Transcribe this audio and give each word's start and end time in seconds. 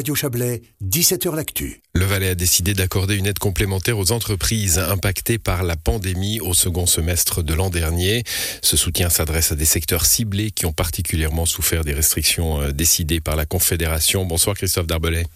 Radio 0.00 0.14
Chablais, 0.14 0.62
17h 0.82 1.36
L'Actu. 1.36 1.82
Le 1.92 2.06
Valais 2.06 2.30
a 2.30 2.34
décidé 2.34 2.72
d'accorder 2.72 3.16
une 3.16 3.26
aide 3.26 3.38
complémentaire 3.38 3.98
aux 3.98 4.12
entreprises 4.12 4.78
impactées 4.78 5.36
par 5.36 5.62
la 5.62 5.76
pandémie 5.76 6.40
au 6.40 6.54
second 6.54 6.86
semestre 6.86 7.42
de 7.42 7.52
l'an 7.52 7.68
dernier. 7.68 8.24
Ce 8.62 8.78
soutien 8.78 9.10
s'adresse 9.10 9.52
à 9.52 9.56
des 9.56 9.66
secteurs 9.66 10.06
ciblés 10.06 10.52
qui 10.52 10.64
ont 10.64 10.72
particulièrement 10.72 11.44
souffert 11.44 11.84
des 11.84 11.92
restrictions 11.92 12.62
euh, 12.62 12.72
décidées 12.72 13.20
par 13.20 13.36
la 13.36 13.44
Confédération. 13.44 14.24
Bonsoir 14.24 14.56
Christophe 14.56 14.86
Darbelay. 14.86 15.26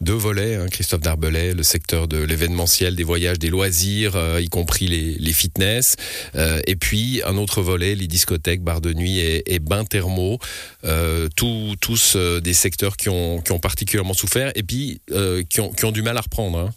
Deux 0.00 0.14
volets, 0.14 0.56
hein, 0.56 0.66
Christophe 0.70 1.00
Darbelay, 1.00 1.54
le 1.54 1.62
secteur 1.62 2.08
de 2.08 2.18
l'événementiel, 2.22 2.96
des 2.96 3.04
voyages, 3.04 3.38
des 3.38 3.50
loisirs, 3.50 4.16
euh, 4.16 4.40
y 4.40 4.48
compris 4.48 4.86
les, 4.86 5.32
fitness. 5.32 5.96
Euh, 6.34 6.60
et 6.66 6.76
puis 6.76 7.22
un 7.24 7.36
autre 7.36 7.62
volet, 7.62 7.94
les 7.94 8.06
discothèques, 8.06 8.62
bars 8.62 8.80
de 8.80 8.92
nuit 8.92 9.18
et, 9.20 9.58
bains 9.58 9.84
thermaux. 9.84 10.38
Euh, 10.84 11.28
tous 11.36 12.16
des 12.16 12.54
secteurs 12.54 12.96
qui 12.96 13.08
ont, 13.08 13.40
qui 13.40 13.52
ont 13.52 13.58
particulièrement 13.58 14.14
souffert 14.14 14.52
et 14.54 14.62
puis 14.62 15.00
qui 15.48 15.60
ont, 15.60 15.70
qui, 15.70 15.84
ont, 15.84 15.92
du 15.92 16.02
mal 16.02 16.16
à 16.16 16.20
reprendre. 16.20 16.58
Hein. 16.58 16.70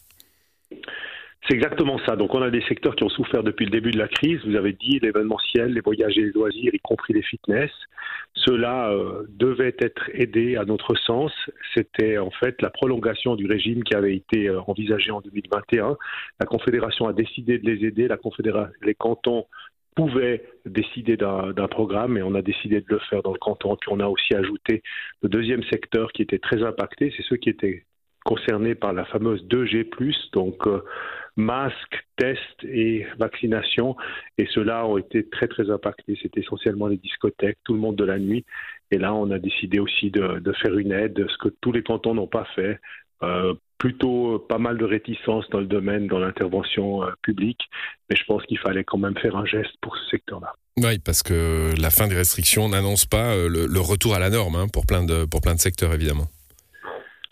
C'est 1.48 1.54
exactement 1.54 2.00
ça. 2.08 2.16
Donc 2.16 2.34
on 2.34 2.42
a 2.42 2.50
des 2.50 2.62
secteurs 2.62 2.96
qui 2.96 3.04
ont 3.04 3.10
souffert 3.10 3.44
depuis 3.44 3.66
le 3.66 3.72
début 3.72 3.92
de 3.92 4.00
la 4.00 4.08
crise. 4.08 4.40
Vous 4.46 4.56
avez 4.56 4.74
dit 4.74 5.00
l'événementiel, 5.00 5.74
les 5.74 5.82
voyages 5.82 6.18
et 6.18 6.22
les 6.22 6.32
loisirs, 6.32 6.74
y 6.74 6.80
compris 6.80 7.14
les 7.14 7.22
fitness. 7.22 7.70
Cela 8.34 8.90
euh, 8.90 9.28
devait 9.30 9.76
être 9.80 10.10
aidé 10.14 10.56
à 10.56 10.66
notre 10.66 10.96
sens. 10.96 11.32
C'était 11.76 12.18
en 12.18 12.32
fait 12.32 12.62
la 12.62 12.72
prolongation 12.72 13.36
du 13.36 13.46
régime 13.46 13.84
qui 13.84 13.94
avait 13.94 14.16
été 14.16 14.50
euh, 14.50 14.60
envisagé 14.66 15.12
en 15.12 15.22
2021. 15.22 15.96
La 16.40 16.46
Confédération 16.48 17.08
a 17.08 17.14
décidé 17.14 17.60
de 17.60 17.70
les 17.70 17.86
aider. 17.86 18.08
La 18.08 18.18
Confédération, 18.18 18.74
les 18.82 18.96
cantons 18.96 19.46
pouvaient 19.96 20.44
décider 20.66 21.16
d'un 21.16 21.68
programme 21.70 22.18
et 22.18 22.24
on 22.24 22.36
a 22.36 22.42
décidé 22.42 22.82
de 22.82 22.86
le 22.90 23.00
faire 23.10 23.24
dans 23.24 23.32
le 23.32 23.40
canton. 23.40 23.78
Puis 23.80 23.90
on 23.92 24.00
a 24.00 24.08
aussi 24.08 24.36
ajouté 24.36 24.84
le 25.22 25.30
deuxième 25.30 25.64
secteur 25.64 26.12
qui 26.12 26.22
était 26.22 26.40
très 26.40 26.64
impacté, 26.64 27.14
c'est 27.16 27.24
ceux 27.24 27.38
qui 27.38 27.50
étaient 27.50 27.86
concernés 28.26 28.76
par 28.76 28.92
la 28.92 29.06
fameuse 29.06 29.46
2G+, 29.46 29.88
donc 30.34 30.68
euh, 30.68 30.84
masques, 31.38 32.06
tests 32.18 32.64
et 32.64 33.06
vaccination. 33.20 33.96
Et 34.38 34.48
ceux-là 34.54 34.86
ont 34.86 34.98
été 34.98 35.30
très 35.30 35.48
très 35.48 35.70
impactés. 35.70 36.18
C'était 36.22 36.42
essentiellement 36.42 36.88
les 36.88 36.98
discothèques, 36.98 37.60
tout 37.64 37.74
le 37.74 37.80
monde 37.80 37.96
de 37.96 38.04
la 38.04 38.20
nuit. 38.20 38.44
Et 38.92 38.98
là, 38.98 39.14
on 39.14 39.32
a 39.32 39.40
décidé 39.40 39.80
aussi 39.80 40.12
de, 40.12 40.42
faire 40.62 40.78
une 40.78 40.92
aide, 40.92 41.26
ce 41.30 41.38
que 41.38 41.54
tous 41.62 41.72
les 41.72 41.84
cantons 41.84 42.16
n'ont 42.16 42.28
pas 42.28 42.48
fait. 42.56 42.80
Euh, 43.24 43.54
plutôt 43.78 44.40
pas 44.40 44.58
mal 44.58 44.78
de 44.78 44.86
réticence 44.86 45.46
dans 45.52 45.60
le 45.60 45.68
domaine, 45.68 46.08
dans 46.08 46.20
l'intervention 46.20 47.04
euh, 47.04 47.12
publique, 47.22 47.62
mais 48.10 48.16
je 48.16 48.24
pense 48.26 48.44
qu'il 48.44 48.58
fallait 48.58 48.84
quand 48.84 48.98
même 48.98 49.18
faire 49.18 49.36
un 49.36 49.46
geste 49.46 49.76
pour 49.82 49.96
ce 49.98 50.10
secteur-là. 50.10 50.54
Oui, 50.78 50.98
parce 51.00 51.24
que 51.24 51.74
la 51.80 51.90
fin 51.92 52.08
des 52.08 52.16
restrictions 52.16 52.70
n'annonce 52.70 53.06
pas 53.06 53.36
le, 53.36 53.80
retour 53.80 54.16
à 54.16 54.20
la 54.20 54.30
norme 54.30 54.56
hein, 54.56 54.68
pour, 54.72 54.86
plein 54.86 55.04
de, 55.04 55.26
pour 55.26 55.42
plein 55.42 55.56
de 55.56 55.60
secteurs, 55.60 55.94
évidemment. 55.94 56.28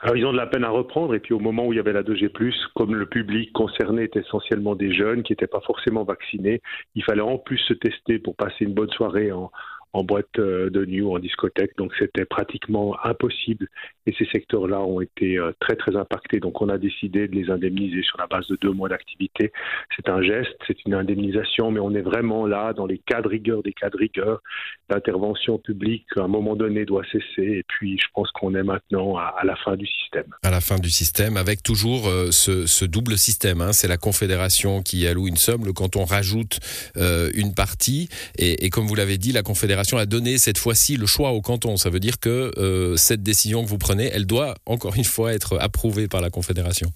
Alors 0.03 0.17
ils 0.17 0.25
ont 0.25 0.33
de 0.33 0.37
la 0.37 0.47
peine 0.47 0.65
à 0.65 0.69
reprendre 0.69 1.15
et 1.15 1.21
puis 1.21 1.33
au 1.33 1.39
moment 1.39 1.65
où 1.65 1.71
il 1.71 1.77
y 1.77 1.79
avait 1.79 1.93
la 1.93 2.03
2G+, 2.03 2.29
comme 2.75 2.93
le 2.93 3.05
public 3.05 3.53
concerné 3.53 4.03
était 4.03 4.19
essentiellement 4.19 4.75
des 4.75 4.93
jeunes 4.93 5.23
qui 5.23 5.31
n'étaient 5.31 5.47
pas 5.47 5.61
forcément 5.61 6.03
vaccinés, 6.03 6.61
il 6.93 7.05
fallait 7.05 7.21
en 7.21 7.37
plus 7.37 7.57
se 7.59 7.73
tester 7.73 8.19
pour 8.19 8.35
passer 8.35 8.65
une 8.65 8.73
bonne 8.73 8.89
soirée 8.89 9.31
en, 9.31 9.49
en 9.94 10.03
boîte 10.03 10.39
euh, 10.39 10.69
de 10.69 10.86
nuit 10.86 11.02
ou 11.02 11.16
en 11.16 11.19
discothèque. 11.19 11.77
Donc 11.77 11.94
c'était 11.97 12.25
pratiquement 12.25 12.97
impossible 13.05 13.67
et 14.05 14.13
ces 14.17 14.25
secteurs-là 14.25 14.81
ont 14.81 15.02
été 15.02 15.38
euh, 15.38 15.52
très 15.59 15.75
très 15.75 15.95
impactés. 15.95 16.39
Donc 16.39 16.61
on 16.61 16.69
a 16.69 16.77
décidé 16.77 17.27
de 17.27 17.35
les 17.35 17.50
indemniser 17.50 18.02
sur 18.02 18.17
la 18.17 18.27
base 18.27 18.47
de 18.47 18.58
deux 18.59 18.72
mois 18.72 18.89
d'activité. 18.89 19.52
C'est 19.95 20.09
un 20.09 20.22
geste, 20.22 20.55
c'est 20.67 20.83
une 20.85 20.95
indemnisation, 20.95 21.72
mais 21.72 21.80
on 21.80 21.94
est 21.94 22.02
vraiment 22.02 22.47
là 22.47 22.73
dans 22.73 22.88
les 22.88 22.97
cas 22.97 23.22
de 23.22 23.27
rigueur 23.27 23.61
des 23.61 23.73
cas 23.73 23.89
de 23.89 23.97
rigueur. 23.97 24.41
L'intervention 24.89 25.59
publique 25.59 26.07
à 26.17 26.22
un 26.22 26.28
moment 26.28 26.55
donné 26.55 26.85
doit 26.85 27.03
cesser 27.11 27.59
et 27.59 27.63
puis 27.67 27.97
je 28.00 28.07
pense 28.13 28.31
qu'on 28.31 28.55
est 28.55 28.63
maintenant 28.63 29.16
à, 29.17 29.41
la 29.44 29.55
fin 29.57 29.75
du 29.75 29.85
système. 29.85 30.25
À 30.41 30.50
la 30.50 30.61
fin 30.61 30.80
du 30.80 30.89
système 30.89 31.38
avec 31.38 31.61
toujours 31.61 32.07
euh, 32.07 32.31
ce, 32.31 32.85
double 32.85 33.17
système. 33.17 33.61
Hein. 33.61 33.73
C'est 33.73 33.88
la 33.88 33.97
Confédération 33.97 34.81
qui 34.81 35.07
alloue 35.07 35.28
une 35.28 35.38
somme, 35.38 35.66
le 35.66 35.73
canton 35.73 36.03
rajoute 36.03 36.59
une 36.96 37.53
partie 37.53 38.09
et, 38.38 38.66
et 38.66 38.69
comme 38.69 38.85
vous 38.85 38.96
l'avez 38.96 39.17
dit, 39.17 39.31
la 39.31 39.44
Confédération 39.44 39.82
a 39.91 40.05
donné 40.05 40.38
cette 40.38 40.57
fois-ci 40.57 40.97
le 40.97 41.05
choix 41.05 41.31
au 41.31 41.41
canton. 41.41 41.77
Ça 41.77 41.89
veut 41.89 41.99
dire 41.99 42.19
que 42.19 42.51
euh, 42.57 42.95
cette 42.97 43.23
décision 43.23 43.63
que 43.63 43.69
vous 43.69 43.77
prenez, 43.77 44.09
elle 44.13 44.25
doit 44.25 44.55
encore 44.66 44.95
une 44.95 45.03
fois 45.03 45.33
être 45.33 45.57
approuvée 45.59 46.07
par 46.07 46.21
la 46.21 46.29
Confédération. 46.29 46.91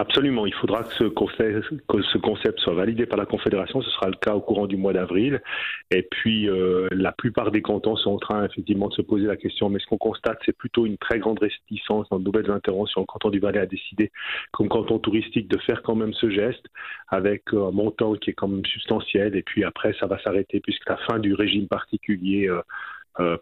Absolument, 0.00 0.46
il 0.46 0.54
faudra 0.54 0.84
que 0.84 0.94
ce, 0.94 2.18
concept, 2.18 2.60
soit 2.60 2.74
validé 2.74 3.04
par 3.04 3.18
la 3.18 3.26
Confédération. 3.26 3.82
Ce 3.82 3.90
sera 3.90 4.06
le 4.06 4.14
cas 4.14 4.32
au 4.32 4.40
courant 4.40 4.68
du 4.68 4.76
mois 4.76 4.92
d'avril. 4.92 5.42
Et 5.90 6.02
puis, 6.02 6.48
euh, 6.48 6.86
la 6.92 7.10
plupart 7.10 7.50
des 7.50 7.62
cantons 7.62 7.96
sont 7.96 8.12
en 8.12 8.18
train 8.18 8.44
effectivement 8.44 8.86
de 8.86 8.94
se 8.94 9.02
poser 9.02 9.26
la 9.26 9.36
question. 9.36 9.68
Mais 9.70 9.80
ce 9.80 9.86
qu'on 9.86 9.98
constate, 9.98 10.38
c'est 10.46 10.56
plutôt 10.56 10.86
une 10.86 10.98
très 10.98 11.18
grande 11.18 11.40
réticence 11.40 12.08
dans 12.10 12.20
de 12.20 12.24
nouvelles 12.24 12.48
interventions. 12.48 13.00
Le 13.00 13.06
canton 13.06 13.30
du 13.30 13.40
Valais 13.40 13.58
a 13.58 13.66
décidé, 13.66 14.12
comme 14.52 14.68
canton 14.68 15.00
touristique, 15.00 15.48
de 15.48 15.58
faire 15.58 15.82
quand 15.82 15.96
même 15.96 16.14
ce 16.14 16.30
geste 16.30 16.66
avec 17.08 17.52
un 17.52 17.72
montant 17.72 18.14
qui 18.14 18.30
est 18.30 18.34
quand 18.34 18.46
même 18.46 18.64
substantiel. 18.66 19.34
Et 19.34 19.42
puis 19.42 19.64
après, 19.64 19.96
ça 19.98 20.06
va 20.06 20.22
s'arrêter 20.22 20.60
puisque 20.60 20.88
la 20.88 20.98
fin 21.08 21.18
du 21.18 21.34
régime 21.34 21.66
particulier 21.66 22.48
euh, 22.48 22.60
euh, 22.60 22.62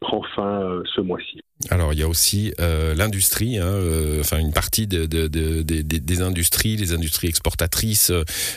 prend 0.00 0.22
fin 0.34 0.62
euh, 0.62 0.82
ce 0.94 1.00
mois-ci. 1.00 1.40
Alors 1.70 1.92
il 1.92 1.98
y 1.98 2.02
a 2.02 2.08
aussi 2.08 2.52
euh, 2.60 2.94
l'industrie, 2.94 3.58
hein, 3.58 3.74
enfin 4.20 4.38
une 4.38 4.52
partie 4.52 4.86
de, 4.86 5.06
des 5.06 6.22
industries, 6.22 6.76
les 6.76 6.92
industries 6.92 7.28
exportatrices. 7.28 8.12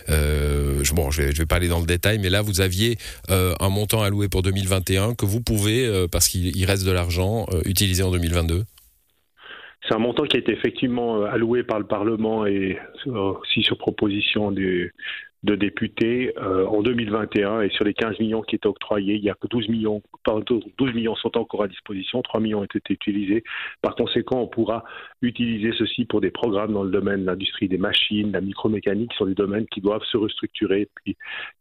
je, 0.08 0.94
bon, 0.94 1.12
je 1.12 1.22
vais, 1.22 1.32
vais 1.32 1.46
pas 1.46 1.56
aller 1.56 1.68
dans 1.68 1.80
le 1.80 1.86
détail, 1.86 2.20
mais 2.20 2.30
là 2.30 2.42
vous 2.42 2.62
aviez 2.62 2.98
un 3.30 3.70
montant 3.70 4.02
alloué 4.02 4.30
pour 4.30 4.42
2021 4.44 5.16
que 5.16 5.26
vous 5.26 5.42
pouvez, 5.42 6.08
parce 6.12 6.28
qu'il 6.28 6.66
reste 6.66 6.86
de 6.86 6.92
l'argent, 6.92 7.48
utiliser 7.66 8.04
en 8.04 8.12
2022. 8.12 8.64
C'est 9.88 9.96
un 9.96 10.00
montant 10.00 10.26
qui 10.26 10.36
a 10.36 10.40
été 10.40 10.52
effectivement 10.52 11.24
alloué 11.24 11.64
par 11.64 11.80
le 11.80 11.86
Parlement 11.86 12.46
et 12.46 12.78
aussi 13.06 13.64
sur 13.64 13.78
proposition 13.78 14.52
du, 14.52 14.94
de 15.44 15.56
députés 15.56 16.34
euh, 16.38 16.66
en 16.68 16.82
2021 16.82 17.62
et 17.62 17.70
sur 17.70 17.86
les 17.86 17.94
15 17.94 18.20
millions 18.20 18.42
qui 18.42 18.56
étaient 18.56 18.68
octroyés, 18.68 19.16
il 19.16 19.24
y 19.24 19.30
a 19.30 19.36
que 19.36 19.48
12 19.48 19.70
millions, 19.70 20.02
pardon, 20.26 20.60
12 20.78 20.94
millions 20.94 21.16
sont 21.16 21.38
encore 21.38 21.64
à 21.64 21.68
disposition, 21.68 22.22
3 22.22 22.42
millions 22.42 22.60
ont 22.60 22.66
été 22.66 22.94
utilisés. 22.94 23.44
Par 23.82 23.96
conséquent, 23.96 24.42
on 24.42 24.48
pourra 24.48 24.84
utiliser 25.22 25.72
ceci 25.78 26.04
pour 26.04 26.20
des 26.20 26.32
programmes 26.32 26.74
dans 26.74 26.84
le 26.84 26.92
domaine 26.92 27.22
de 27.22 27.26
l'industrie 27.28 27.70
des 27.70 27.78
machines, 27.78 28.34
la 28.34 28.42
micromécanique, 28.42 29.14
sur 29.14 29.26
des 29.26 29.36
domaines 29.36 29.66
qui 29.68 29.80
doivent 29.80 30.04
se 30.04 30.18
restructurer. 30.18 30.90
Puis 30.96 31.16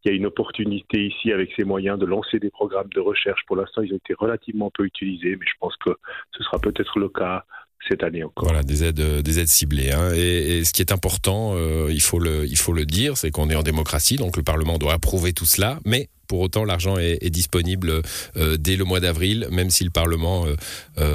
il 0.05 0.11
y 0.11 0.13
a 0.13 0.17
une 0.17 0.27
opportunité 0.27 1.07
ici 1.07 1.33
avec 1.33 1.53
ces 1.57 1.65
moyens 1.65 1.99
de 1.99 2.07
lancer 2.07 2.41
des 2.41 2.51
programmes 2.51 2.91
de 2.95 3.01
recherche. 3.01 3.43
Pour 3.47 3.57
l'instant, 3.57 3.83
ils 3.83 3.93
ont 3.93 3.99
été 3.99 4.15
relativement 4.19 4.71
peu 4.71 4.85
utilisés, 4.85 5.37
mais 5.37 5.47
je 5.47 5.55
pense 5.61 5.77
que 5.77 5.91
ce 6.33 6.43
sera 6.43 6.59
peut-être 6.59 6.99
le 6.99 7.09
cas 7.09 7.45
cette 7.89 8.03
année 8.03 8.23
encore. 8.23 8.45
Voilà, 8.49 8.63
des 8.63 8.85
aides, 8.85 9.01
euh, 9.01 9.23
des 9.23 9.39
aides 9.39 9.49
ciblées. 9.49 9.91
Hein. 9.91 10.13
Et, 10.15 10.65
ce 10.65 10.73
qui 10.73 10.83
est 10.83 10.93
important, 10.93 11.53
euh, 11.55 11.89
il, 11.91 12.01
faut 12.01 12.19
le, 12.19 12.47
il 12.47 12.57
faut 12.57 12.73
le 12.73 12.85
dire, 12.85 13.17
c'est 13.17 13.31
qu'on 13.31 13.51
est 13.51 13.55
en 13.55 13.63
démocratie, 13.63 14.17
donc 14.17 14.37
le 14.37 14.43
Parlement 14.43 14.79
doit 14.79 14.93
approuver 14.93 15.33
tout 15.33 15.47
cela, 15.47 15.79
mais 15.85 16.09
pour 16.27 16.41
autant, 16.41 16.65
l'argent 16.65 16.99
est, 16.99 17.31
disponible 17.31 18.03
euh, 18.37 18.57
dès 18.59 18.77
le 18.77 18.85
mois 18.85 19.01
d'avril, 19.01 19.49
même 19.51 19.71
si 19.71 19.83
le 19.83 19.91
Parlement 19.91 20.45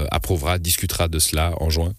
approuvera, 0.10 0.58
discutera 0.58 1.08
de 1.08 1.20
cela 1.20 1.54
en 1.60 1.70
juin. 1.70 1.94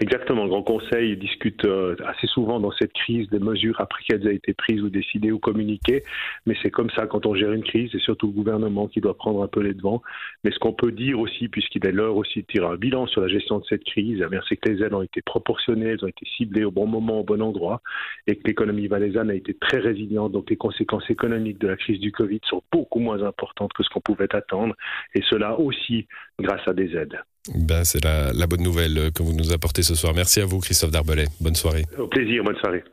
Exactement. 0.00 0.44
Le 0.44 0.48
Grand 0.48 0.62
Conseil 0.62 1.16
discute 1.18 1.66
euh, 1.66 1.94
assez 2.06 2.26
souvent 2.26 2.58
dans 2.60 2.72
cette 2.72 2.94
crise 2.94 3.28
des 3.28 3.38
mesures 3.38 3.78
après 3.78 4.02
qu'elles 4.04 4.26
aient 4.26 4.36
été 4.36 4.54
prises 4.54 4.82
ou 4.82 4.88
décidées 4.88 5.30
ou 5.30 5.38
communiquées. 5.38 6.02
Mais 6.46 6.56
c'est 6.62 6.70
comme 6.70 6.88
ça 6.90 7.06
quand 7.06 7.26
on 7.26 7.34
gère 7.34 7.52
une 7.52 7.62
crise. 7.62 7.90
C'est 7.92 8.00
surtout 8.00 8.28
le 8.28 8.32
gouvernement 8.32 8.88
qui 8.88 9.00
doit 9.00 9.16
prendre 9.16 9.42
un 9.42 9.48
peu 9.48 9.60
les 9.60 9.74
devants. 9.74 10.02
Mais 10.44 10.50
ce 10.50 10.58
qu'on 10.58 10.72
peut 10.72 10.92
dire 10.92 11.20
aussi, 11.20 11.48
puisqu'il 11.48 11.86
est 11.86 11.92
l'heure 11.92 12.16
aussi 12.16 12.40
de 12.40 12.46
tirer 12.46 12.66
un 12.66 12.76
bilan 12.76 13.06
sur 13.06 13.20
la 13.20 13.28
gestion 13.28 13.58
de 13.58 13.64
cette 13.68 13.84
crise, 13.84 14.20
eh 14.22 14.38
c'est 14.48 14.56
que 14.56 14.70
les 14.70 14.82
aides 14.82 14.94
ont 14.94 15.02
été 15.02 15.20
proportionnées, 15.20 15.90
elles 15.90 16.04
ont 16.04 16.08
été 16.08 16.26
ciblées 16.36 16.64
au 16.64 16.70
bon 16.70 16.86
moment, 16.86 17.20
au 17.20 17.24
bon 17.24 17.42
endroit, 17.42 17.82
et 18.26 18.36
que 18.36 18.48
l'économie 18.48 18.86
valaisanne 18.86 19.30
a 19.30 19.34
été 19.34 19.54
très 19.54 19.78
résiliente. 19.78 20.32
Donc 20.32 20.48
les 20.48 20.56
conséquences 20.56 21.08
économiques 21.10 21.60
de 21.60 21.68
la 21.68 21.76
crise 21.76 22.00
du 22.00 22.12
Covid 22.12 22.40
sont 22.44 22.62
beaucoup 22.72 22.98
moins 22.98 23.22
importantes 23.22 23.72
que 23.74 23.82
ce 23.82 23.90
qu'on 23.90 24.00
pouvait 24.00 24.34
attendre. 24.34 24.74
Et 25.14 25.22
cela 25.28 25.58
aussi 25.60 26.06
grâce 26.40 26.66
à 26.66 26.72
des 26.72 26.96
aides. 26.96 27.18
Ben, 27.54 27.84
c'est 27.84 28.04
la, 28.04 28.32
la 28.32 28.46
bonne 28.46 28.62
nouvelle 28.62 29.10
que 29.12 29.22
vous 29.22 29.32
nous 29.32 29.52
apportez 29.52 29.82
ce 29.82 29.94
soir. 29.94 30.14
Merci 30.14 30.40
à 30.40 30.46
vous, 30.46 30.60
Christophe 30.60 30.92
Darbelay. 30.92 31.26
Bonne 31.40 31.56
soirée. 31.56 31.84
Au 31.98 32.06
plaisir, 32.06 32.44
bonne 32.44 32.56
soirée. 32.58 32.84